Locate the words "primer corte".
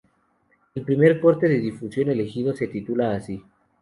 0.83-1.47